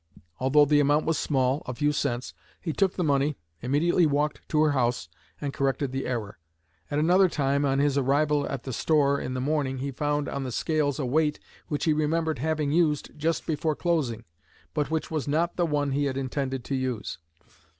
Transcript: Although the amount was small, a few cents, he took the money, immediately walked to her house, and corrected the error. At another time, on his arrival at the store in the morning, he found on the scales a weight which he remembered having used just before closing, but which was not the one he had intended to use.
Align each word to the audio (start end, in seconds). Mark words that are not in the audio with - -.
Although 0.39 0.65
the 0.65 0.79
amount 0.79 1.05
was 1.05 1.19
small, 1.19 1.61
a 1.67 1.75
few 1.75 1.91
cents, 1.91 2.33
he 2.59 2.73
took 2.73 2.95
the 2.95 3.03
money, 3.03 3.35
immediately 3.61 4.07
walked 4.07 4.41
to 4.49 4.59
her 4.63 4.71
house, 4.71 5.07
and 5.39 5.53
corrected 5.53 5.91
the 5.91 6.07
error. 6.07 6.39
At 6.89 6.97
another 6.97 7.29
time, 7.29 7.65
on 7.65 7.77
his 7.77 7.99
arrival 7.99 8.47
at 8.49 8.63
the 8.63 8.73
store 8.73 9.21
in 9.21 9.35
the 9.35 9.39
morning, 9.41 9.77
he 9.77 9.91
found 9.91 10.27
on 10.27 10.43
the 10.43 10.51
scales 10.51 10.97
a 10.97 11.05
weight 11.05 11.39
which 11.67 11.83
he 11.85 11.93
remembered 11.93 12.39
having 12.39 12.71
used 12.71 13.11
just 13.15 13.45
before 13.45 13.75
closing, 13.75 14.23
but 14.73 14.89
which 14.89 15.11
was 15.11 15.27
not 15.27 15.55
the 15.55 15.67
one 15.67 15.91
he 15.91 16.05
had 16.05 16.17
intended 16.17 16.63
to 16.63 16.75
use. 16.75 17.19